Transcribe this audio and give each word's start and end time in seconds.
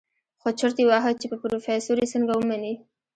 خو 0.41 0.47
چورت 0.59 0.77
يې 0.81 0.85
وهه 0.89 1.11
چې 1.19 1.25
په 1.31 1.37
پروفيسر 1.41 1.95
يې 2.01 2.07
څنګه 2.13 2.33
ومني. 2.35 2.73